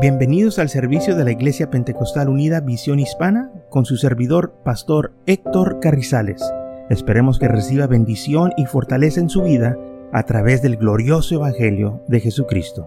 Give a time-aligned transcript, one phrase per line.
[0.00, 5.80] Bienvenidos al servicio de la Iglesia Pentecostal Unida Visión Hispana con su servidor, Pastor Héctor
[5.80, 6.40] Carrizales.
[6.88, 9.76] Esperemos que reciba bendición y fortaleza en su vida
[10.12, 12.86] a través del glorioso Evangelio de Jesucristo.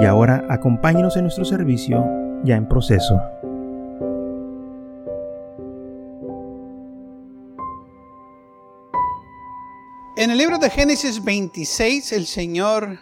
[0.00, 2.02] Y ahora acompáñenos en nuestro servicio
[2.44, 3.20] ya en proceso.
[10.16, 13.00] En el libro de Génesis 26 el Señor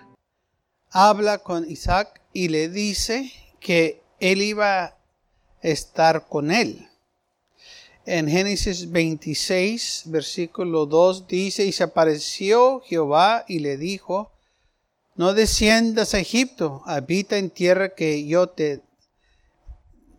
[0.90, 4.96] habla con Isaac y le dice que él iba a
[5.62, 6.88] estar con él.
[8.04, 14.30] En Génesis 26, versículo 2 dice, y se apareció Jehová y le dijo,
[15.16, 18.82] no desciendas a Egipto, habita en tierra que yo te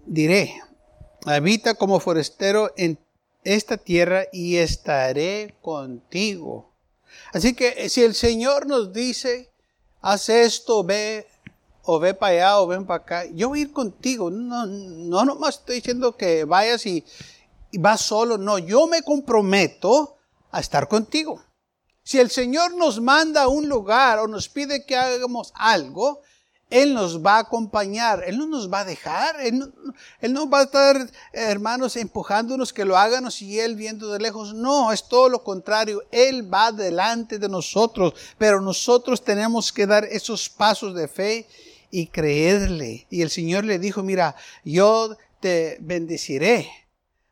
[0.06, 0.60] diré.
[1.26, 2.98] Habita como forastero en
[3.44, 6.74] esta tierra y estaré contigo.
[7.32, 9.50] Así que si el Señor nos dice,
[10.02, 11.28] haz esto, ve
[11.90, 13.26] o ve para allá o ven para acá.
[13.34, 14.30] Yo voy a ir contigo.
[14.30, 17.04] No, no nomás estoy diciendo que vayas y,
[17.72, 18.38] y vas solo.
[18.38, 20.18] No, yo me comprometo
[20.52, 21.42] a estar contigo.
[22.04, 26.22] Si el Señor nos manda a un lugar o nos pide que hagamos algo,
[26.70, 29.74] él nos va a acompañar, Él no nos va a dejar, Él
[30.34, 34.54] no, va a estar, hermanos, empujándonos que lo háganos y Él viendo de lejos.
[34.54, 40.04] No, es todo lo contrario, Él va delante de nosotros, pero nosotros tenemos que dar
[40.04, 41.48] esos pasos de fe
[41.92, 43.08] y creerle.
[43.10, 46.70] Y el Señor le dijo, mira, yo te bendeciré,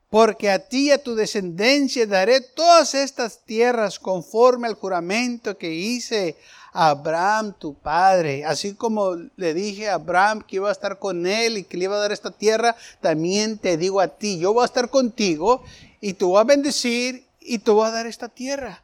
[0.10, 5.74] porque a ti y a tu descendencia daré todas estas tierras conforme al juramento que
[5.74, 6.38] hice
[6.72, 8.46] Abraham, tu padre.
[8.46, 11.86] Así como le dije a Abraham que iba a estar con él y que le
[11.86, 15.64] iba a dar esta tierra, también te digo a ti, yo voy a estar contigo
[16.02, 18.84] y te voy a bendecir y te voy a dar esta tierra.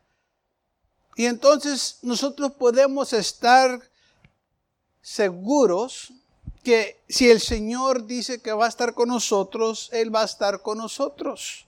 [1.18, 3.82] Y entonces nosotros podemos estar
[5.02, 6.14] seguros
[6.64, 10.62] que si el Señor dice que va a estar con nosotros, Él va a estar
[10.62, 11.66] con nosotros.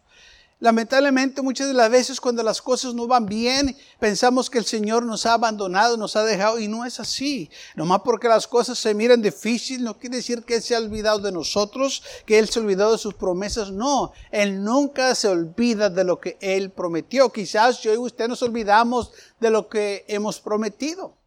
[0.64, 5.04] Lamentablemente muchas de las veces cuando las cosas no van bien, pensamos que el Señor
[5.04, 7.50] nos ha abandonado, nos ha dejado y no es así.
[7.76, 11.20] Nomás porque las cosas se miran difíciles no quiere decir que Él se ha olvidado
[11.20, 13.72] de nosotros, que Él se ha olvidado de sus promesas.
[13.72, 17.30] No, Él nunca se olvida de lo que Él prometió.
[17.30, 21.18] Quizás yo y usted nos olvidamos de lo que hemos prometido.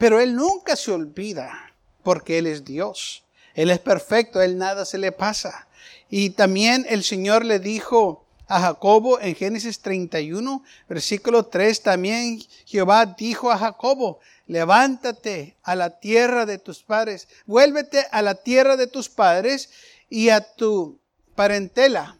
[0.00, 3.22] Pero Él nunca se olvida porque Él es Dios.
[3.52, 5.68] Él es perfecto, a Él nada se le pasa.
[6.08, 13.04] Y también el Señor le dijo a Jacobo en Génesis 31, versículo 3, también Jehová
[13.04, 18.86] dijo a Jacobo, levántate a la tierra de tus padres, vuélvete a la tierra de
[18.86, 19.68] tus padres
[20.08, 20.98] y a tu
[21.34, 22.18] parentela,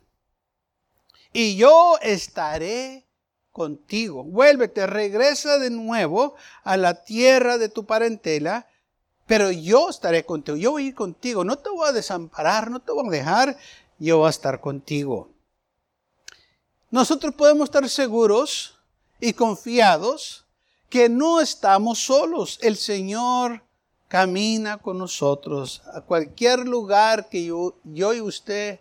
[1.33, 3.07] y yo estaré
[3.53, 4.25] contigo.
[4.25, 8.67] Vuélvete, regresa de nuevo a la tierra de tu parentela,
[9.27, 12.81] pero yo estaré contigo, yo voy a ir contigo, no te voy a desamparar, no
[12.81, 13.57] te voy a dejar,
[13.99, 15.31] yo voy a estar contigo.
[16.91, 18.77] Nosotros podemos estar seguros
[19.21, 20.47] y confiados
[20.89, 22.59] que no estamos solos.
[22.63, 23.63] El Señor
[24.09, 28.81] camina con nosotros a cualquier lugar que yo, yo y usted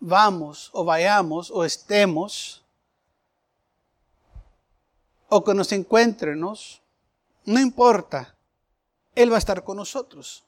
[0.00, 2.64] vamos o vayamos o estemos
[5.28, 6.82] o que nos encuéntrenos,
[7.44, 8.36] no importa.
[9.14, 10.44] Él va a estar con nosotros.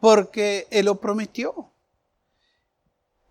[0.00, 1.70] Porque Él lo prometió.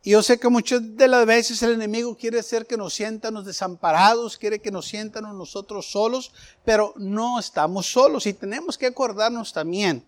[0.02, 3.44] Y yo sé que muchas de las veces el enemigo quiere hacer que nos sientan
[3.44, 6.32] desamparados, quiere que nos sientan nosotros solos,
[6.64, 10.08] pero no estamos solos y tenemos que acordarnos también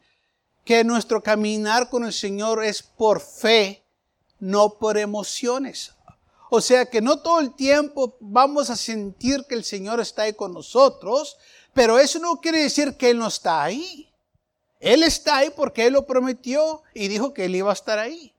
[0.64, 3.84] que nuestro caminar con el Señor es por fe,
[4.40, 5.94] no por emociones.
[6.54, 10.34] O sea que no todo el tiempo vamos a sentir que el Señor está ahí
[10.34, 11.38] con nosotros,
[11.74, 14.12] pero eso no quiere decir que Él no está ahí.
[14.82, 18.36] Él está ahí porque Él lo prometió y dijo que Él iba a estar ahí.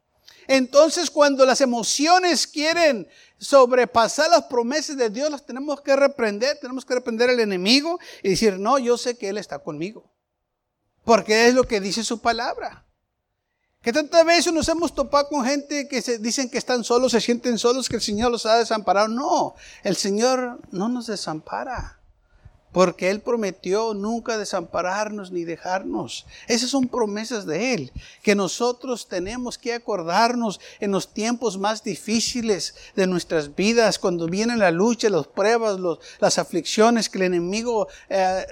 [0.47, 3.09] Entonces cuando las emociones quieren
[3.39, 8.29] sobrepasar las promesas de Dios, las tenemos que reprender, tenemos que reprender al enemigo y
[8.29, 10.13] decir, no, yo sé que Él está conmigo.
[11.03, 12.85] Porque es lo que dice su palabra.
[13.83, 17.21] Que tantas veces nos hemos topado con gente que se dicen que están solos, se
[17.21, 19.09] sienten solos, que el Señor los ha desamparado.
[19.09, 21.99] No, el Señor no nos desampara
[22.73, 26.27] porque Él prometió nunca desampararnos ni dejarnos.
[26.49, 27.93] Esas son promesas de Él,
[28.23, 34.59] que nosotros tenemos que acordarnos en los tiempos más difíciles de nuestras vidas, cuando vienen
[34.59, 35.79] la lucha, las pruebas,
[36.19, 38.47] las aflicciones que el enemigo eh,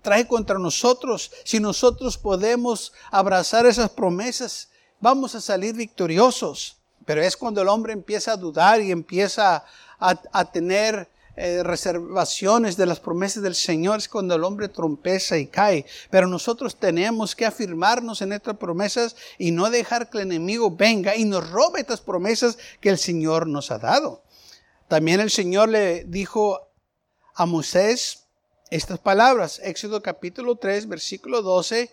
[0.00, 1.30] trae contra nosotros.
[1.44, 6.78] Si nosotros podemos abrazar esas promesas, vamos a salir victoriosos.
[7.04, 9.64] Pero es cuando el hombre empieza a dudar y empieza
[9.98, 15.46] a tener eh, reservaciones de las promesas del Señor es cuando el hombre trompeza y
[15.46, 15.86] cae.
[16.10, 21.16] Pero nosotros tenemos que afirmarnos en estas promesas y no dejar que el enemigo venga
[21.16, 24.22] y nos robe estas promesas que el Señor nos ha dado.
[24.88, 26.68] También el Señor le dijo
[27.34, 28.26] a Moisés
[28.70, 31.90] estas palabras, Éxodo capítulo 3, versículo 12,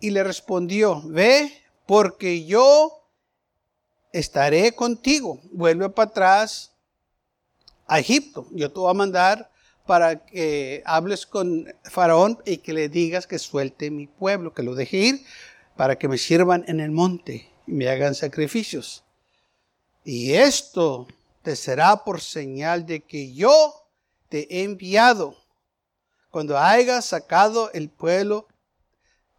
[0.00, 1.52] y le respondió, ve,
[1.86, 3.06] porque yo
[4.12, 5.40] estaré contigo.
[5.52, 6.72] Vuelve para atrás
[7.88, 8.46] a Egipto.
[8.52, 9.50] Yo te voy a mandar
[9.86, 14.74] para que hables con Faraón y que le digas que suelte mi pueblo, que lo
[14.74, 15.24] deje ir
[15.76, 19.04] para que me sirvan en el monte y me hagan sacrificios.
[20.04, 21.06] Y esto
[21.42, 23.74] te será por señal de que yo
[24.28, 25.36] te he enviado.
[26.30, 28.46] Cuando hayas sacado el pueblo,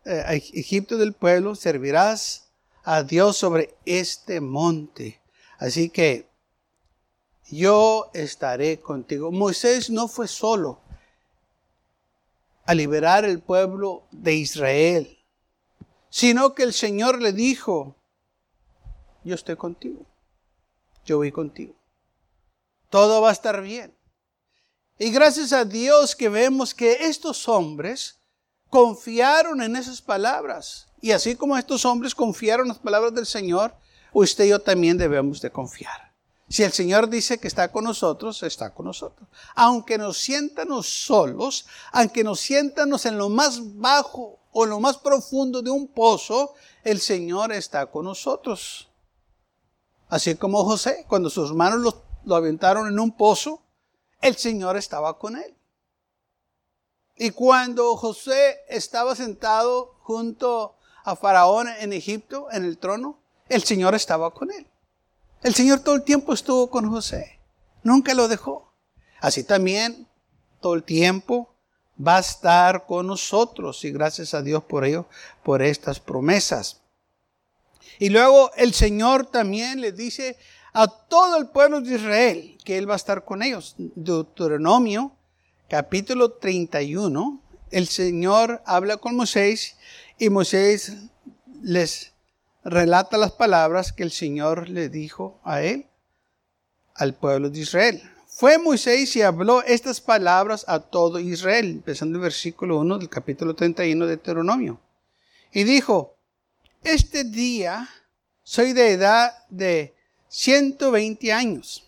[0.05, 2.49] eh, Egipto del pueblo, servirás
[2.83, 5.21] a Dios sobre este monte.
[5.59, 6.28] Así que
[7.51, 9.31] yo estaré contigo.
[9.31, 10.79] Moisés no fue solo
[12.65, 15.17] a liberar el pueblo de Israel,
[16.09, 17.95] sino que el Señor le dijo,
[19.23, 20.05] yo estoy contigo,
[21.05, 21.73] yo voy contigo,
[22.89, 23.95] todo va a estar bien.
[24.99, 28.19] Y gracias a Dios que vemos que estos hombres
[28.69, 30.87] confiaron en esas palabras.
[31.01, 33.73] Y así como estos hombres confiaron en las palabras del Señor,
[34.11, 36.08] usted y yo también debemos de confiar.
[36.49, 39.29] Si el Señor dice que está con nosotros, está con nosotros.
[39.53, 44.97] Aunque nos siéntanos solos, aunque nos siéntanos en lo más bajo o en lo más
[44.97, 48.89] profundo de un pozo, el Señor está con nosotros.
[50.07, 53.61] Así como José, cuando sus manos lo, lo aventaron en un pozo,
[54.19, 55.55] el Señor estaba con él.
[57.15, 63.19] Y cuando José estaba sentado junto a Faraón en Egipto, en el trono,
[63.49, 64.65] el Señor estaba con él.
[65.41, 67.39] El Señor todo el tiempo estuvo con José.
[67.83, 68.73] Nunca lo dejó.
[69.21, 70.07] Así también
[70.59, 71.55] todo el tiempo
[72.05, 75.07] va a estar con nosotros y gracias a Dios por ello,
[75.43, 76.81] por estas promesas.
[77.99, 80.37] Y luego el Señor también le dice
[80.73, 83.75] a todo el pueblo de Israel que Él va a estar con ellos.
[83.77, 85.15] Deuteronomio
[85.69, 87.41] capítulo 31,
[87.71, 89.77] el Señor habla con Moisés
[90.17, 90.97] y Moisés
[91.61, 92.13] les
[92.63, 95.87] relata las palabras que el Señor le dijo a él,
[96.95, 98.01] al pueblo de Israel.
[98.27, 103.55] Fue Moisés y habló estas palabras a todo Israel, empezando el versículo 1 del capítulo
[103.55, 104.79] 31 de Deuteronomio.
[105.51, 106.15] Y dijo,
[106.83, 107.89] este día
[108.43, 109.95] soy de edad de
[110.27, 111.85] 120 años.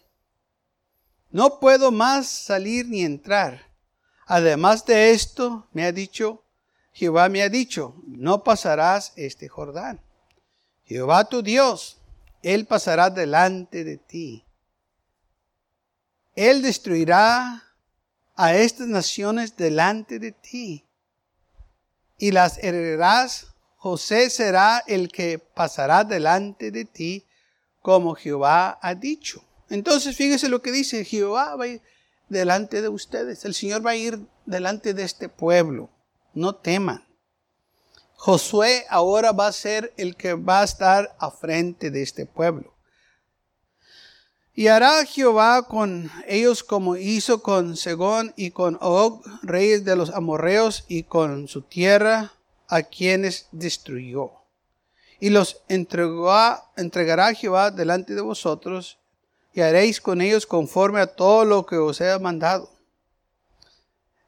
[1.29, 3.71] No puedo más salir ni entrar.
[4.25, 6.43] Además de esto, me ha dicho,
[6.91, 10.01] Jehová me ha dicho, no pasarás este Jordán.
[10.91, 12.01] Jehová tu Dios,
[12.43, 14.43] Él pasará delante de ti.
[16.35, 17.63] Él destruirá
[18.35, 20.85] a estas naciones delante de ti
[22.17, 23.47] y las heredarás.
[23.77, 27.25] José será el que pasará delante de ti,
[27.81, 29.45] como Jehová ha dicho.
[29.69, 31.81] Entonces fíjese lo que dice, Jehová va a ir
[32.27, 35.89] delante de ustedes, el Señor va a ir delante de este pueblo,
[36.33, 37.10] no teman.
[38.23, 42.75] Josué ahora va a ser el que va a estar a frente de este pueblo.
[44.53, 50.11] Y hará Jehová con ellos como hizo con Segón y con Og, reyes de los
[50.11, 52.33] amorreos, y con su tierra,
[52.67, 54.33] a quienes destruyó.
[55.19, 58.99] Y los entregará Jehová delante de vosotros,
[59.51, 62.69] y haréis con ellos conforme a todo lo que os he mandado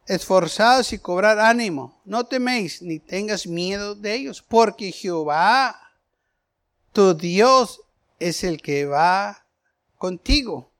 [0.08, 2.02] esforzados y cobrar ánimo.
[2.06, 5.80] No teméis ni tengas miedo de ellos, porque Jehová,
[6.92, 7.82] tu Dios,
[8.20, 9.46] es el que va
[9.98, 10.72] contigo.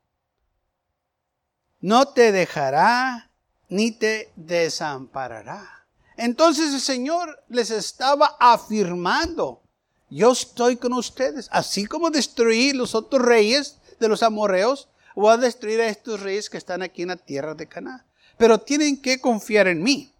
[1.80, 3.30] No te dejará
[3.68, 5.86] ni te desamparará.
[6.16, 9.62] Entonces el Señor les estaba afirmando,
[10.08, 15.36] yo estoy con ustedes, así como destruí los otros reyes de los amorreos, voy a
[15.36, 18.04] destruir a estos reyes que están aquí en la tierra de Canaán
[18.36, 20.12] pero tienen que confiar en mí.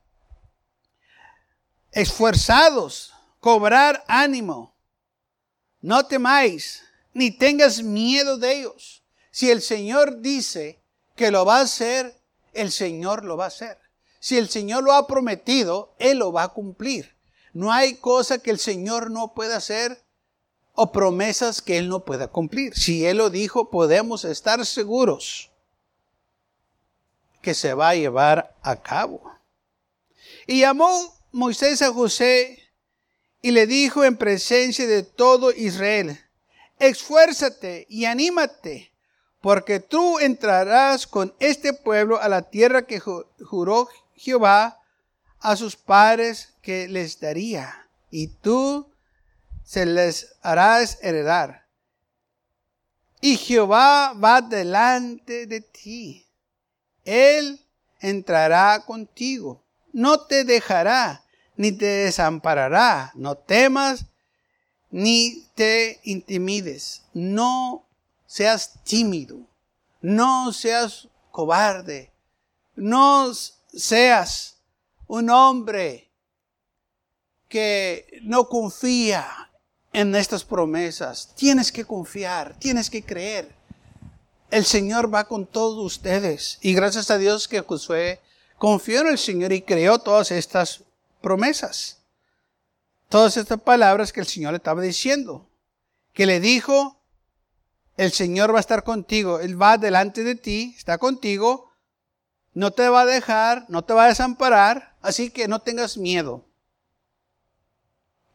[1.92, 4.74] Esforzados, cobrar ánimo.
[5.80, 9.02] No temáis, ni tengas miedo de ellos.
[9.30, 10.80] Si el Señor dice
[11.16, 12.20] que lo va a hacer,
[12.52, 13.78] el Señor lo va a hacer.
[14.20, 17.14] Si el Señor lo ha prometido, Él lo va a cumplir.
[17.52, 20.02] No hay cosa que el Señor no pueda hacer
[20.72, 22.74] o promesas que Él no pueda cumplir.
[22.74, 25.50] Si Él lo dijo, podemos estar seguros
[27.44, 29.22] que se va a llevar a cabo.
[30.46, 32.58] Y llamó Moisés a José
[33.42, 36.18] y le dijo en presencia de todo Israel,
[36.78, 38.92] esfuérzate y anímate,
[39.42, 44.80] porque tú entrarás con este pueblo a la tierra que juró Jehová
[45.40, 48.90] a sus padres que les daría, y tú
[49.64, 51.66] se les harás heredar.
[53.20, 56.23] Y Jehová va delante de ti.
[57.04, 57.60] Él
[58.00, 59.62] entrará contigo.
[59.92, 61.24] No te dejará,
[61.56, 63.12] ni te desamparará.
[63.14, 64.06] No temas,
[64.90, 67.04] ni te intimides.
[67.12, 67.86] No
[68.26, 69.38] seas tímido.
[70.00, 72.12] No seas cobarde.
[72.76, 73.32] No
[73.72, 74.58] seas
[75.06, 76.10] un hombre
[77.48, 79.26] que no confía
[79.92, 81.34] en estas promesas.
[81.36, 83.54] Tienes que confiar, tienes que creer.
[84.50, 86.58] El Señor va con todos ustedes.
[86.60, 88.20] Y gracias a Dios que Josué
[88.58, 90.84] confió en el Señor y creó todas estas
[91.20, 91.98] promesas.
[93.08, 95.48] Todas estas palabras que el Señor le estaba diciendo.
[96.12, 97.00] Que le dijo,
[97.96, 99.40] el Señor va a estar contigo.
[99.40, 101.70] Él va delante de ti, está contigo.
[102.52, 104.96] No te va a dejar, no te va a desamparar.
[105.00, 106.44] Así que no tengas miedo.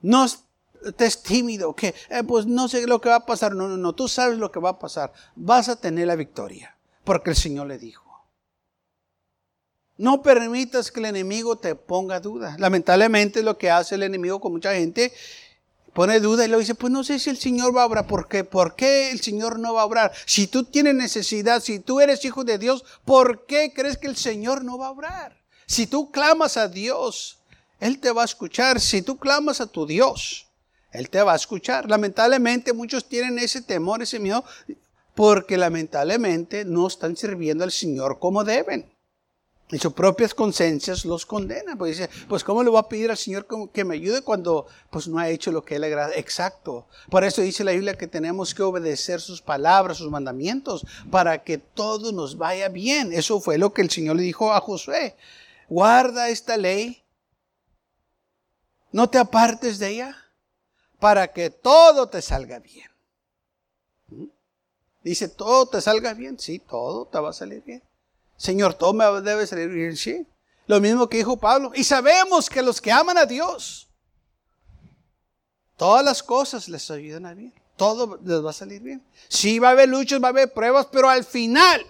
[0.02, 0.26] No
[0.86, 3.56] estés tímido, que eh, pues no sé lo que va a pasar.
[3.56, 5.12] No, no, no, tú sabes lo que va a pasar.
[5.36, 8.10] Vas a tener la victoria, porque el Señor le dijo.
[9.98, 12.56] No permitas que el enemigo te ponga duda.
[12.58, 15.12] Lamentablemente lo que hace el enemigo con mucha gente,
[15.94, 18.08] pone duda y le dice, pues no sé si el Señor va a obrar.
[18.08, 18.46] ¿Por qué?
[18.46, 20.14] ¿Por qué el Señor no va a obrar?
[20.26, 24.16] Si tú tienes necesidad, si tú eres hijo de Dios, ¿por qué crees que el
[24.16, 25.38] Señor no va a obrar?
[25.66, 27.40] Si tú clamas a Dios,
[27.82, 28.80] Él te va a escuchar.
[28.80, 30.49] Si tú clamas a tu Dios,
[30.92, 31.90] él te va a escuchar.
[31.90, 34.44] Lamentablemente muchos tienen ese temor, ese miedo,
[35.14, 38.92] porque lamentablemente no están sirviendo al Señor como deben.
[39.72, 41.78] Y sus propias conciencias los condenan.
[41.78, 45.08] Pues dice, pues ¿cómo le voy a pedir al Señor que me ayude cuando pues
[45.08, 46.16] no ha hecho lo que Él agrada?
[46.16, 46.88] Exacto.
[47.12, 51.60] Por eso dice la Biblia que tenemos que obedecer sus palabras, sus mandamientos, para que
[51.60, 53.14] todo nos vaya bien.
[53.14, 55.16] Eso fue lo que el Señor le dijo a Josué.
[55.68, 57.04] Guarda esta ley.
[58.92, 60.29] No te apartes de ella
[61.00, 62.90] para que todo te salga bien.
[64.08, 64.26] ¿Mm?
[65.02, 66.38] Dice, todo te salga bien.
[66.38, 67.82] Sí, todo te va a salir bien.
[68.36, 69.96] Señor, todo me debe salir bien.
[69.96, 70.28] Sí.
[70.68, 71.72] Lo mismo que dijo Pablo.
[71.74, 73.88] Y sabemos que los que aman a Dios,
[75.78, 77.54] todas las cosas les ayudan a bien.
[77.76, 79.04] Todo les va a salir bien.
[79.30, 81.86] Sí, va a haber luchas, va a haber pruebas, pero al final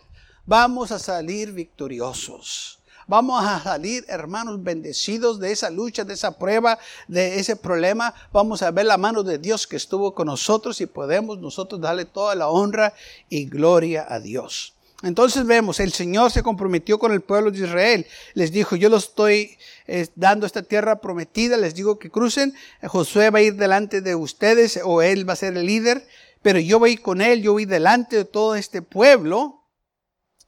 [0.46, 2.79] vamos a salir victoriosos.
[3.10, 8.14] Vamos a salir, hermanos, bendecidos de esa lucha, de esa prueba, de ese problema.
[8.32, 12.06] Vamos a ver la mano de Dios que estuvo con nosotros y podemos nosotros darle
[12.06, 12.94] toda la honra
[13.28, 14.76] y gloria a Dios.
[15.02, 18.06] Entonces vemos, el Señor se comprometió con el pueblo de Israel.
[18.36, 22.54] Les dijo, yo los estoy eh, dando esta tierra prometida, les digo que crucen.
[22.84, 26.08] Josué va a ir delante de ustedes o él va a ser el líder,
[26.44, 29.64] pero yo voy con él, yo voy delante de todo este pueblo.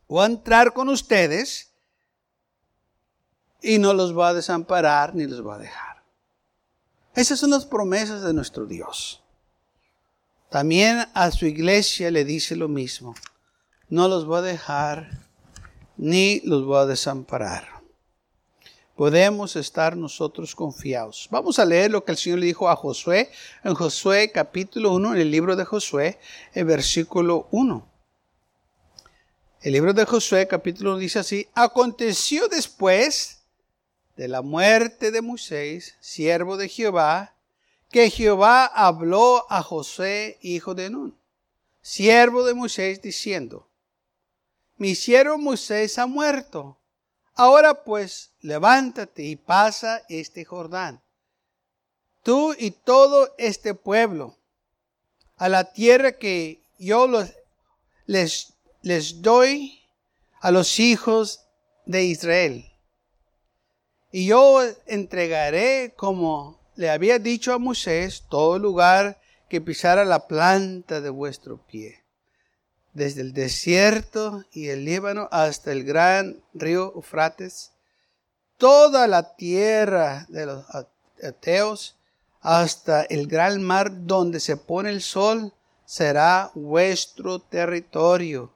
[0.08, 1.71] Voy a entrar con ustedes
[3.62, 6.04] y no los va a desamparar ni los va a dejar.
[7.16, 9.22] Esas son las promesas de nuestro Dios.
[10.50, 13.16] También a su iglesia le dice lo mismo.
[13.90, 15.10] No los va a dejar
[15.98, 17.68] ni los va a desamparar.
[18.96, 21.28] Podemos estar nosotros confiados.
[21.32, 23.32] Vamos a leer lo que el Señor le dijo a Josué
[23.64, 26.20] en Josué capítulo 1, en el libro de Josué,
[26.54, 27.90] en versículo 1.
[29.62, 33.41] El libro de Josué capítulo 1 dice así, aconteció después
[34.16, 37.36] de la muerte de Moisés, siervo de Jehová,
[37.90, 41.18] que Jehová habló a José, hijo de Nun,
[41.82, 43.68] siervo de Moisés, diciendo,
[44.78, 46.78] mi siervo Moisés ha muerto.
[47.36, 51.02] Ahora pues, levántate y pasa este Jordán,
[52.24, 54.38] tú y todo este pueblo,
[55.38, 57.08] a la tierra que yo
[58.06, 59.82] les, les doy
[60.40, 61.42] a los hijos
[61.86, 62.71] de Israel
[64.12, 71.00] y yo entregaré, como le había dicho a Moisés, todo lugar que pisara la planta
[71.00, 72.04] de vuestro pie,
[72.94, 77.72] desde el desierto y el Líbano hasta el gran río Eufrates,
[78.58, 80.66] toda la tierra de los
[81.24, 81.98] ateos,
[82.42, 85.54] hasta el gran mar donde se pone el sol,
[85.86, 88.56] será vuestro territorio.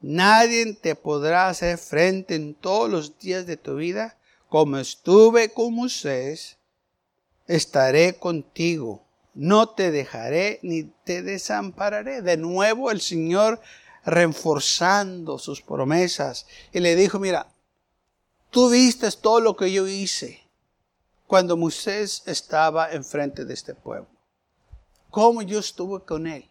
[0.00, 4.17] Nadie te podrá hacer frente en todos los días de tu vida
[4.48, 6.58] como estuve con Moisés,
[7.46, 9.04] estaré contigo.
[9.34, 12.22] No te dejaré ni te desampararé.
[12.22, 13.60] De nuevo el Señor
[14.04, 16.46] reforzando sus promesas.
[16.72, 17.52] Y le dijo, mira,
[18.50, 20.40] tú viste todo lo que yo hice
[21.26, 24.08] cuando Moisés estaba enfrente de este pueblo.
[25.10, 26.50] Cómo yo estuve con él.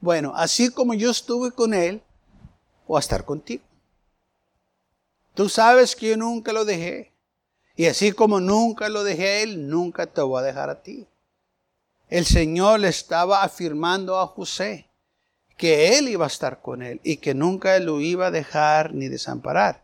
[0.00, 2.02] Bueno, así como yo estuve con él,
[2.86, 3.62] o a estar contigo.
[5.34, 7.11] Tú sabes que yo nunca lo dejé.
[7.76, 11.06] Y así como nunca lo dejé a él, nunca te voy a dejar a ti.
[12.08, 14.86] El Señor le estaba afirmando a José
[15.56, 19.08] que él iba a estar con él y que nunca lo iba a dejar ni
[19.08, 19.82] desamparar.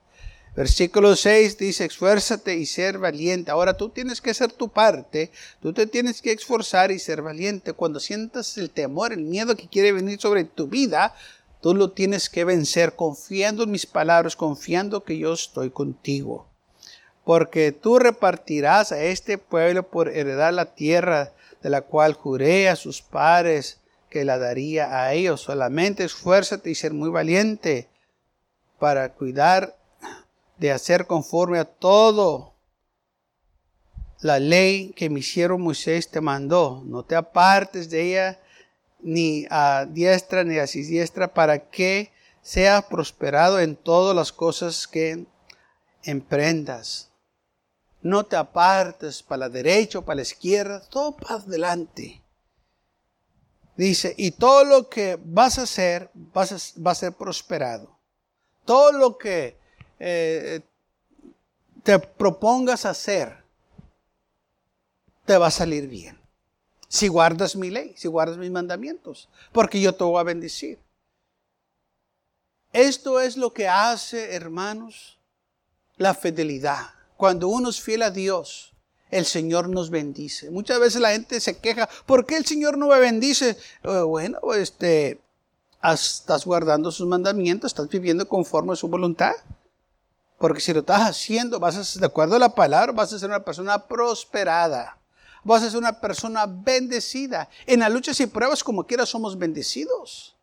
[0.58, 3.52] Versículo 6 dice, esfuérzate y ser valiente.
[3.52, 5.30] Ahora tú tienes que hacer tu parte,
[5.62, 7.74] tú te tienes que esforzar y ser valiente.
[7.74, 11.14] Cuando sientas el temor, el miedo que quiere venir sobre tu vida,
[11.62, 16.47] tú lo tienes que vencer confiando en mis palabras, confiando que yo estoy contigo.
[17.28, 22.74] Porque tú repartirás a este pueblo por heredar la tierra de la cual juré a
[22.74, 25.42] sus padres que la daría a ellos.
[25.42, 27.86] Solamente esfuérzate y ser muy valiente
[28.78, 29.76] para cuidar
[30.56, 32.54] de hacer conforme a todo
[34.20, 36.82] la ley que mi siervo Moisés te mandó.
[36.86, 38.40] No te apartes de ella
[39.00, 45.26] ni a diestra ni a siniestra para que seas prosperado en todas las cosas que
[46.04, 47.07] emprendas.
[48.00, 52.22] No te apartes para la derecha o para la izquierda, todo para adelante.
[53.76, 57.96] Dice, y todo lo que vas a hacer vas a, va a ser prosperado.
[58.64, 59.56] Todo lo que
[59.98, 60.60] eh,
[61.82, 63.42] te propongas hacer,
[65.24, 66.18] te va a salir bien.
[66.88, 70.78] Si guardas mi ley, si guardas mis mandamientos, porque yo te voy a bendecir.
[72.72, 75.18] Esto es lo que hace, hermanos,
[75.96, 76.97] la fidelidad.
[77.18, 78.72] Cuando uno es fiel a Dios,
[79.10, 80.52] el Señor nos bendice.
[80.52, 83.58] Muchas veces la gente se queja, ¿por qué el Señor no me bendice?
[83.82, 85.20] Eh, bueno, este,
[85.82, 89.32] estás guardando sus mandamientos, estás viviendo conforme a su voluntad.
[90.38, 93.18] Porque si lo estás haciendo, vas a ser, de acuerdo a la palabra, vas a
[93.18, 94.96] ser una persona prosperada.
[95.42, 97.48] Vas a ser una persona bendecida.
[97.66, 100.36] En las luchas y pruebas, como quiera, somos bendecidos.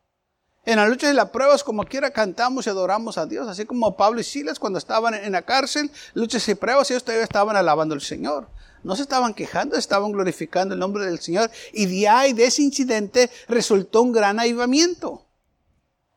[0.66, 3.46] En las luchas y las pruebas, como quiera, cantamos y adoramos a Dios.
[3.46, 7.22] Así como Pablo y Silas, cuando estaban en la cárcel, luchas y pruebas, ellos todavía
[7.22, 8.48] estaban alabando al Señor.
[8.82, 11.52] No se estaban quejando, estaban glorificando el nombre del Señor.
[11.72, 15.24] Y de ahí, de ese incidente, resultó un gran avivamiento.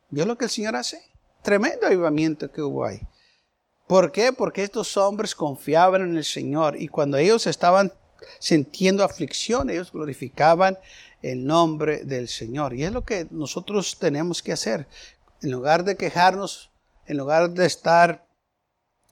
[0.08, 1.00] ¿Vio lo que el Señor hace?
[1.42, 3.00] Tremendo avivamiento que hubo ahí.
[3.86, 4.32] ¿Por qué?
[4.32, 7.92] Porque estos hombres confiaban en el Señor y cuando ellos estaban
[8.40, 10.76] sintiendo aflicción, ellos glorificaban
[11.22, 12.74] el nombre del Señor.
[12.74, 14.86] Y es lo que nosotros tenemos que hacer.
[15.42, 16.70] En lugar de quejarnos,
[17.06, 18.26] en lugar de estar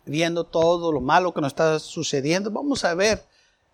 [0.04, 3.24] viendo todo lo malo que nos está sucediendo, vamos a ver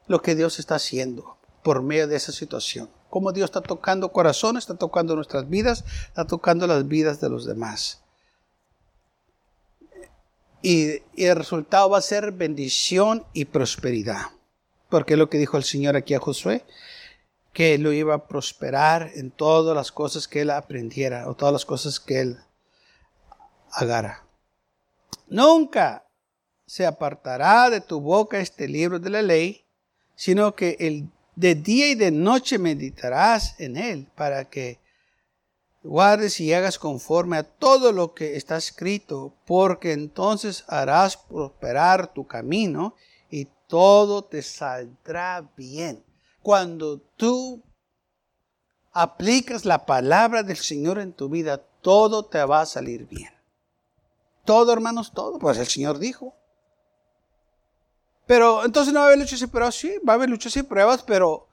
[0.07, 2.90] lo que Dios está haciendo por medio de esa situación.
[3.09, 7.47] Cómo Dios está tocando corazones, está tocando nuestras vidas, está tocando las vidas de los
[7.47, 8.03] demás.
[10.62, 14.23] Y, el resultado va a ser bendición y prosperidad.
[14.88, 16.64] Porque es lo que dijo el Señor aquí a Josué,
[17.55, 21.64] que lo iba a prosperar en todas las cosas que él aprendiera o todas las
[21.64, 22.38] cosas que él
[23.71, 24.27] hagara.
[25.29, 26.05] Nunca
[26.67, 29.64] se apartará de tu boca este libro de la ley,
[30.17, 34.81] sino que el, de día y de noche meditarás en él para que
[35.85, 42.27] guardes y hagas conforme a todo lo que está escrito, porque entonces harás prosperar tu
[42.27, 42.97] camino
[43.31, 46.03] y todo te saldrá bien.
[46.45, 47.63] Cuando tú
[48.93, 53.33] aplicas la palabra del Señor en tu vida, todo te va a salir bien.
[54.45, 55.39] Todo, hermanos, todo.
[55.39, 56.35] Pues el Señor dijo.
[58.27, 59.75] Pero entonces no va a haber luchas y pruebas.
[59.75, 61.49] Sí, va a haber luchas y pruebas, pero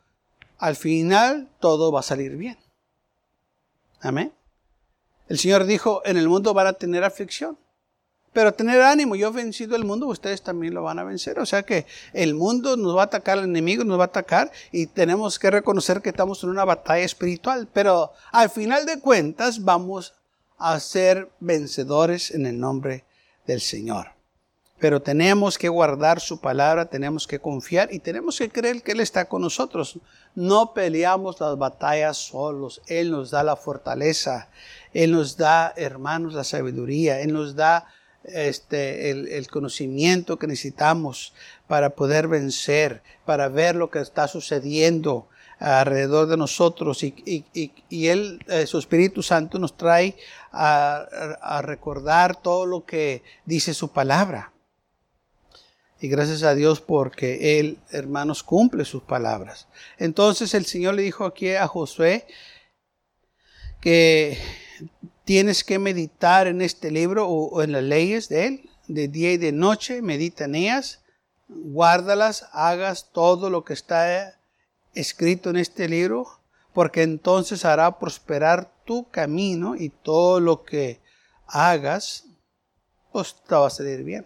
[0.57, 2.59] al final todo va a salir bien.
[4.01, 4.33] Amén.
[5.29, 7.57] El Señor dijo, en el mundo van a tener aflicción.
[8.33, 11.39] Pero tener ánimo, yo he vencido el mundo, ustedes también lo van a vencer.
[11.39, 14.51] O sea que el mundo nos va a atacar, el enemigo nos va a atacar
[14.71, 17.67] y tenemos que reconocer que estamos en una batalla espiritual.
[17.73, 20.13] Pero al final de cuentas vamos
[20.57, 23.03] a ser vencedores en el nombre
[23.47, 24.11] del Señor.
[24.79, 28.99] Pero tenemos que guardar su palabra, tenemos que confiar y tenemos que creer que Él
[28.99, 29.99] está con nosotros.
[30.33, 32.81] No peleamos las batallas solos.
[32.87, 34.49] Él nos da la fortaleza.
[34.91, 37.19] Él nos da, hermanos, la sabiduría.
[37.19, 37.85] Él nos da
[38.23, 41.33] este, el, conocimiento que necesitamos
[41.67, 45.27] para poder vencer, para ver lo que está sucediendo
[45.59, 47.45] alrededor de nosotros y,
[47.89, 50.15] Él, eh, su Espíritu Santo nos trae
[50.51, 54.51] a recordar todo lo que dice su palabra.
[56.01, 59.67] Y gracias a Dios porque Él, hermanos, cumple sus palabras.
[59.99, 62.25] Entonces el Señor le dijo aquí a Josué
[63.79, 64.39] que
[65.25, 69.37] tienes que meditar en este libro o, en las leyes de Él, de día y
[69.37, 71.01] de noche, medita en ellas,
[71.47, 74.37] guárdalas, hagas todo lo que está
[74.93, 76.27] escrito en este libro,
[76.73, 80.99] porque entonces hará prosperar tu camino y todo lo que
[81.47, 82.25] hagas,
[83.11, 84.25] pues te va a salir bien.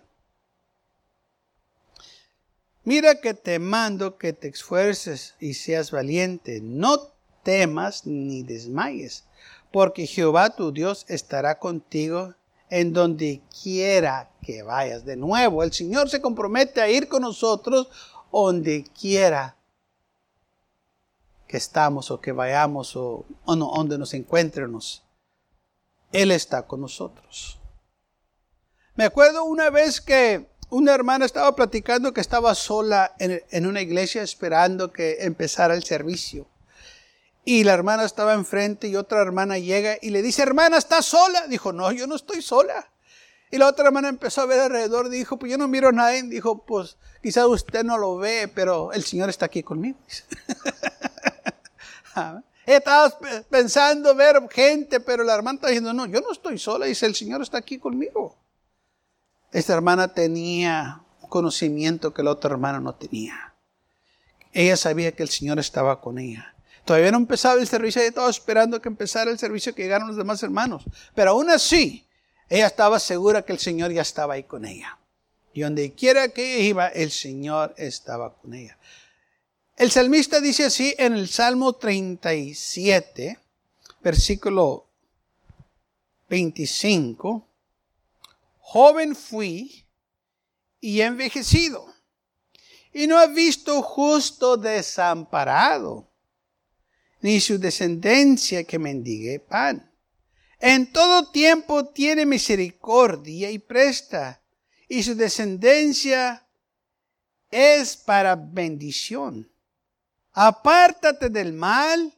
[2.83, 6.61] Mira que te mando que te esfuerces y seas valiente.
[6.61, 9.23] No temas ni desmayes,
[9.75, 12.33] porque Jehová tu Dios estará contigo
[12.69, 15.03] en donde quiera que vayas.
[15.03, 17.89] De nuevo, el Señor se compromete a ir con nosotros
[18.31, 19.57] donde quiera
[21.45, 25.03] que estamos o que vayamos o, donde nos encuentremos.
[26.13, 27.59] Él está con nosotros.
[28.95, 34.23] Me acuerdo una vez que una hermana estaba platicando que estaba sola en, una iglesia
[34.23, 36.47] esperando que empezara el servicio.
[37.47, 41.45] Y la hermana estaba enfrente y otra hermana llega y le dice, hermana, ¿estás sola?
[41.47, 42.89] Dijo, no, yo no estoy sola.
[43.51, 46.23] Y la otra hermana empezó a ver alrededor, dijo, pues yo no miro a nadie.
[46.23, 49.97] Dijo, pues quizás usted no lo ve, pero el Señor está aquí conmigo.
[52.65, 53.13] Estaba
[53.47, 56.87] pensando ver gente, pero la hermana está diciendo, no, yo no estoy sola.
[56.87, 58.35] Dice, el Señor está aquí conmigo.
[59.51, 63.53] Esta hermana tenía conocimiento que la otra hermana no tenía.
[64.51, 66.54] Ella sabía que el Señor estaba con ella.
[66.85, 70.17] Todavía no empezaba el servicio, ella estaba esperando que empezara el servicio que llegaron los
[70.17, 70.83] demás hermanos.
[71.13, 72.07] Pero aún así,
[72.47, 74.97] ella estaba segura que el Señor ya estaba ahí con ella.
[75.53, 78.77] Y donde quiera que iba, el Señor estaba con ella.
[79.75, 83.39] El salmista dice así en el Salmo 37,
[84.01, 84.85] versículo
[86.29, 87.47] 25
[88.65, 89.85] joven fui
[90.81, 91.85] y envejecido,
[92.91, 96.07] y no he visto justo desamparado,
[97.25, 99.91] ni su descendencia que mendigue pan.
[100.59, 104.43] En todo tiempo tiene misericordia y presta,
[104.87, 106.47] y su descendencia
[107.49, 109.51] es para bendición.
[110.33, 112.13] Apártate del mal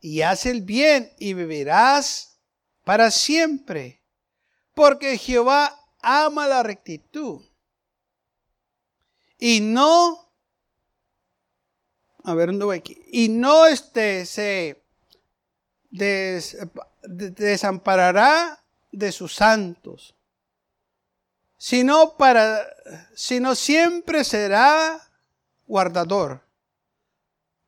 [0.00, 2.38] y haz el bien y vivirás
[2.84, 4.00] para siempre
[4.74, 7.42] porque Jehová ama la rectitud.
[9.40, 10.23] Y no,
[12.24, 13.00] a ver, ¿dónde voy aquí?
[13.12, 14.82] Y no este, se
[17.02, 20.14] desamparará de sus santos,
[21.58, 22.66] sino para,
[23.14, 25.06] sino siempre será
[25.66, 26.42] guardador.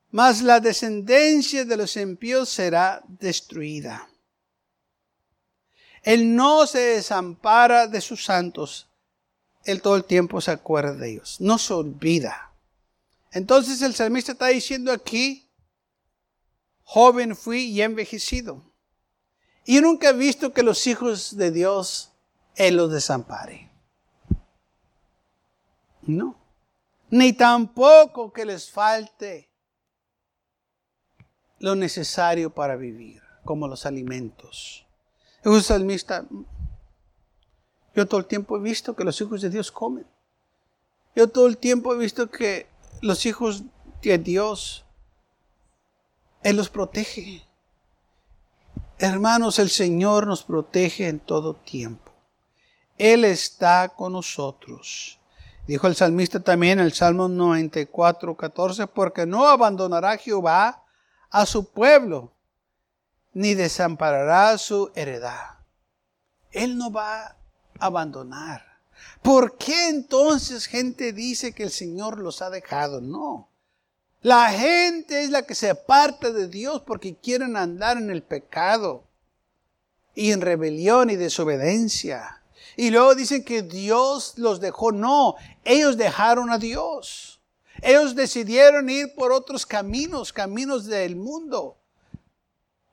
[0.09, 4.09] Mas la descendencia de los impíos será destruida.
[6.01, 8.87] Él no se desampara de sus santos.
[9.65, 11.39] Él todo el tiempo se acuerda de ellos.
[11.41, 12.47] No se olvida.
[13.37, 15.47] Entonces el salmista está diciendo aquí,
[16.81, 18.63] joven fui y envejecido.
[19.63, 22.13] Y nunca he visto que los hijos de Dios
[22.55, 23.69] Él los desampare.
[26.01, 26.35] No.
[27.11, 29.51] Ni tampoco que les falte
[31.59, 34.87] lo necesario para vivir, como los alimentos.
[35.45, 36.25] Un salmista,
[37.93, 40.07] yo todo el tiempo he visto que los hijos de Dios comen.
[41.15, 43.63] Yo todo el tiempo he visto que los hijos
[44.01, 44.85] de Dios,
[46.43, 47.43] Él los protege.
[48.99, 52.11] Hermanos, el Señor nos protege en todo tiempo.
[52.97, 55.19] Él está con nosotros.
[55.67, 60.83] Dijo el salmista también en el Salmo 94, 14, porque no abandonará Jehová
[61.29, 62.31] a su pueblo
[63.33, 65.59] ni desamparará su heredad.
[66.51, 67.35] Él no va a
[67.79, 68.76] abandonar.
[69.21, 73.01] ¿Por qué entonces gente dice que el Señor los ha dejado?
[73.01, 73.49] No.
[74.21, 79.03] La gente es la que se aparta de Dios porque quieren andar en el pecado
[80.15, 82.41] y en rebelión y desobediencia.
[82.75, 84.91] Y luego dicen que Dios los dejó.
[84.91, 87.39] No, ellos dejaron a Dios.
[87.81, 91.77] Ellos decidieron ir por otros caminos, caminos del mundo.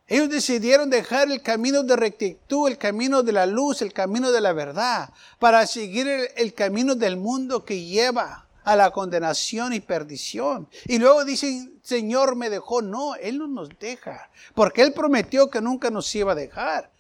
[0.07, 4.40] Ellos decidieron dejar el camino de rectitud, el camino de la luz, el camino de
[4.43, 10.69] la verdad, para seguir el, camino del mundo que lleva a la condenación y perdición.
[10.87, 12.83] Y luego dicen, Señor me dejó.
[12.83, 16.90] No, Él no nos deja, porque Él prometió que nunca nos iba a dejar.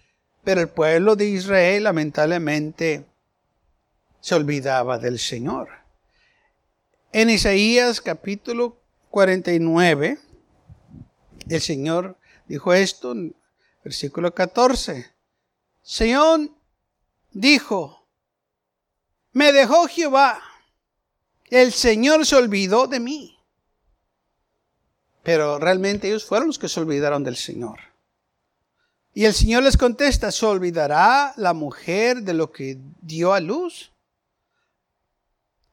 [0.42, 3.04] Pero el pueblo de Israel lamentablemente
[4.20, 5.68] se olvidaba del Señor.
[7.12, 8.78] En Isaías capítulo
[9.10, 10.18] 49,
[11.48, 13.34] el Señor dijo esto en
[13.82, 15.12] versículo 14.
[15.82, 16.50] Señor
[17.32, 18.06] dijo,
[19.32, 20.40] me dejó Jehová,
[21.50, 23.38] el Señor se olvidó de mí.
[25.22, 27.80] Pero realmente ellos fueron los que se olvidaron del Señor.
[29.14, 33.92] Y el Señor les contesta, ¿se olvidará la mujer de lo que dio a luz?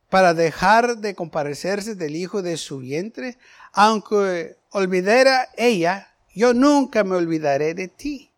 [0.09, 3.37] Para dejar de comparecerse del hijo de su vientre,
[3.73, 8.31] aunque olvidara ella yo nunca me olvidaré de ti.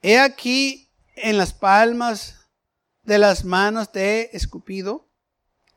[0.00, 2.48] he aquí en las palmas
[3.02, 5.06] de las manos te he escupido,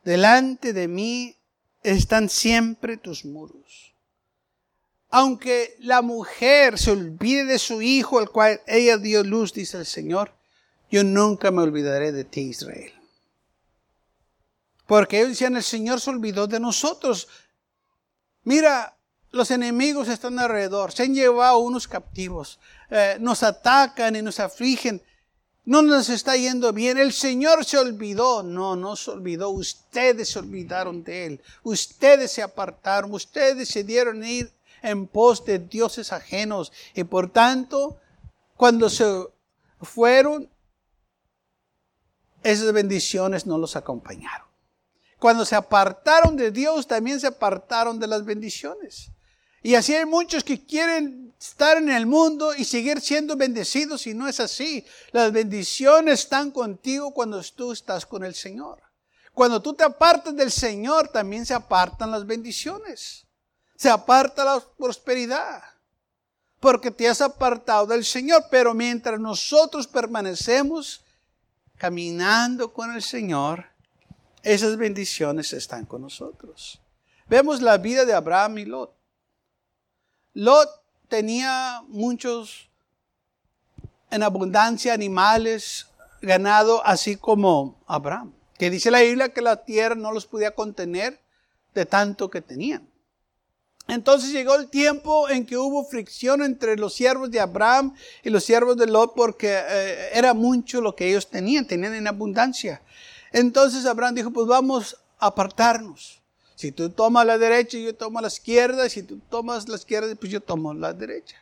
[0.03, 1.37] delante de mí
[1.83, 3.93] están siempre tus muros.
[5.09, 9.85] Aunque la mujer se olvide de su hijo, al cual ella dio luz, dice el
[9.85, 10.33] Señor,
[10.89, 12.91] yo nunca me olvidaré de ti, Israel.
[14.87, 17.27] Porque ellos decían, el Señor se olvidó de nosotros.
[18.43, 18.97] Mira,
[19.35, 22.57] los enemigos están alrededor, se han llevado unos captivos,
[22.89, 25.01] eh, nos atacan y nos afligen.
[25.65, 26.97] No nos está yendo bien.
[26.97, 28.43] El Señor se olvidó.
[28.43, 29.49] No, no se olvidó.
[29.49, 31.41] Ustedes se olvidaron de Él.
[31.63, 33.11] Ustedes se apartaron.
[33.11, 36.71] Ustedes se dieron ir en pos de dioses ajenos.
[36.93, 37.99] Y por tanto,
[38.55, 39.05] cuando se
[39.81, 40.47] fueron,
[42.43, 44.47] esas bendiciones no los acompañaron.
[45.17, 49.09] Cuando se apartaron de Dios, también se apartaron de las bendiciones.
[49.65, 54.13] Y así hay muchos que quieren estar en el mundo y seguir siendo bendecidos y
[54.13, 54.85] no es así.
[55.11, 58.79] Las bendiciones están contigo cuando tú estás con el Señor.
[59.33, 63.25] Cuando tú te apartas del Señor, también se apartan las bendiciones.
[63.75, 65.63] Se aparta la prosperidad.
[66.59, 68.45] Porque te has apartado del Señor.
[68.51, 71.03] Pero mientras nosotros permanecemos
[71.75, 73.65] caminando con el Señor,
[74.43, 76.79] esas bendiciones están con nosotros.
[77.25, 79.04] Vemos la vida de Abraham y Lot.
[80.35, 80.69] Lot
[81.07, 82.69] tenía muchos
[84.11, 85.87] en abundancia animales,
[86.21, 91.21] ganado, así como Abraham, que dice la Biblia que la tierra no los podía contener
[91.73, 92.85] de tanto que tenían.
[93.87, 98.43] Entonces llegó el tiempo en que hubo fricción entre los siervos de Abraham y los
[98.43, 102.81] siervos de Lot porque eh, era mucho lo que ellos tenían, tenían en abundancia.
[103.31, 106.21] Entonces Abraham dijo, pues vamos a apartarnos.
[106.55, 108.87] Si tú tomas la derecha, yo tomo la izquierda.
[108.89, 111.37] Si tú tomas la izquierda, pues yo tomo la derecha.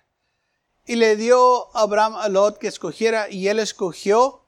[0.85, 4.41] Y le dio Abraham a Lot que escogiera y él escogió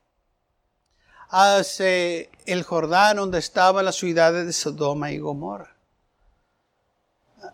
[1.30, 5.76] hacia el Jordán donde estaban las ciudades de Sodoma y Gomorra.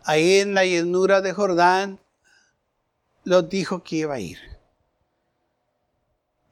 [0.03, 1.99] Ahí en la llanura de Jordán,
[3.23, 4.39] Lot dijo que iba a ir.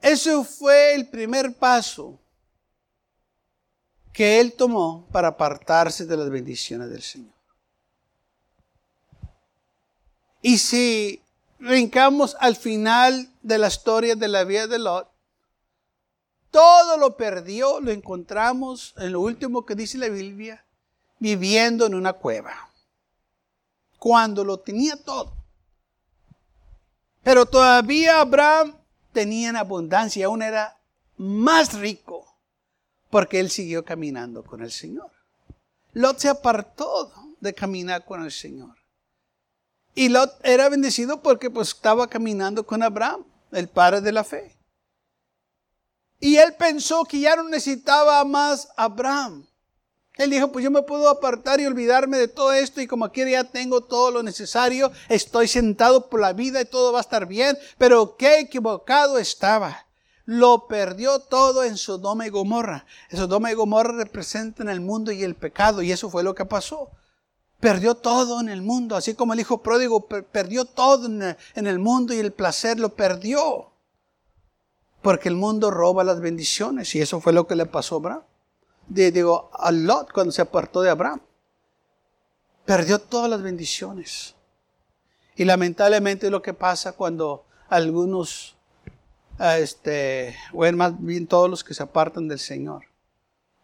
[0.02, 2.19] Eso fue el primer paso
[4.12, 7.34] que él tomó para apartarse de las bendiciones del Señor.
[10.42, 11.22] Y si
[11.58, 15.10] brincamos al final de la historia de la vida de Lot,
[16.50, 20.64] todo lo perdió, lo encontramos en lo último que dice la Biblia,
[21.18, 22.70] viviendo en una cueva.
[23.98, 25.36] Cuando lo tenía todo.
[27.22, 28.74] Pero todavía Abraham
[29.12, 30.78] tenía en abundancia, aún era
[31.16, 32.19] más rico
[33.10, 35.10] porque él siguió caminando con el Señor.
[35.92, 38.76] Lot se apartó de caminar con el Señor.
[39.94, 44.56] Y Lot era bendecido porque pues estaba caminando con Abraham, el padre de la fe.
[46.20, 49.46] Y él pensó que ya no necesitaba más Abraham.
[50.16, 53.28] Él dijo, pues yo me puedo apartar y olvidarme de todo esto y como aquí
[53.28, 57.26] ya tengo todo lo necesario, estoy sentado por la vida y todo va a estar
[57.26, 59.86] bien, pero qué equivocado estaba
[60.30, 62.86] lo perdió todo en Sodoma y Gomorra.
[63.10, 66.92] Sodoma y Gomorra representan el mundo y el pecado, y eso fue lo que pasó.
[67.58, 72.14] Perdió todo en el mundo, así como el hijo pródigo perdió todo en el mundo
[72.14, 73.72] y el placer lo perdió.
[75.02, 78.22] Porque el mundo roba las bendiciones, y eso fue lo que le pasó a Abraham.
[78.86, 81.22] Digo, a Lot cuando se apartó de Abraham.
[82.64, 84.36] Perdió todas las bendiciones.
[85.34, 88.59] Y lamentablemente es lo que pasa cuando algunos
[89.40, 92.84] este, o más bien todos los que se apartan del Señor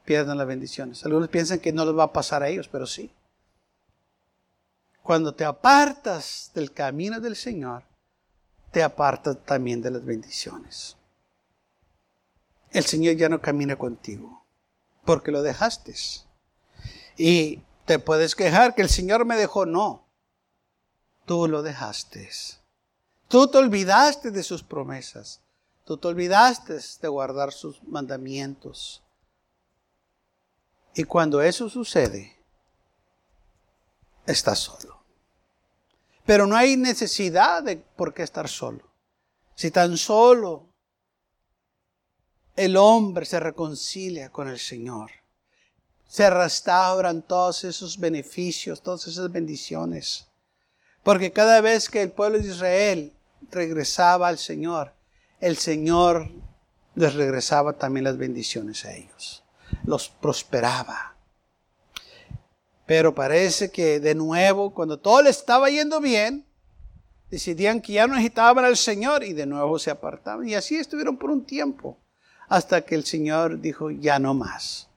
[0.05, 1.05] pierden las bendiciones.
[1.05, 3.11] Algunos piensan que no les va a pasar a ellos, pero sí.
[5.03, 7.85] Cuando te apartas del camino del Señor,
[8.73, 10.97] te apartas también de las bendiciones.
[12.71, 14.45] El Señor ya no camina contigo,
[15.05, 15.95] porque lo dejaste.
[17.17, 20.07] Y te puedes quejar que el Señor me dejó, no.
[21.25, 22.31] Tú lo dejaste.
[23.29, 25.41] Tú te olvidaste de sus promesas.
[25.87, 29.05] Tú te olvidaste de guardar sus mandamientos.
[30.97, 32.37] Y cuando eso sucede,
[34.27, 35.01] estás solo.
[36.25, 38.83] Pero no hay necesidad de por qué estar solo.
[39.55, 40.67] Si tan solo
[42.57, 45.13] el hombre se reconcilia con el Señor,
[46.09, 50.27] se restauran todos esos beneficios, todas esas bendiciones.
[51.05, 53.13] Porque cada vez que el pueblo de Israel
[53.53, 54.96] regresaba al Señor,
[55.41, 56.31] el Señor
[56.95, 59.45] les regresaba también las bendiciones a ellos.
[59.85, 61.15] Los prosperaba.
[62.87, 66.47] Pero parece que de nuevo, cuando todo le estaba yendo bien,
[67.31, 70.49] decidían que ya no necesitaban al Señor y de nuevo se apartaban.
[70.49, 71.99] Y así estuvieron por un tiempo,
[72.49, 74.89] hasta que el Señor dijo, ya no más.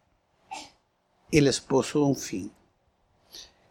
[1.32, 2.52] Y les puso un fin.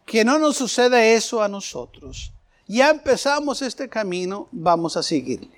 [0.05, 2.33] Que no nos suceda eso a nosotros.
[2.67, 5.58] Ya empezamos este camino, vamos a seguirle.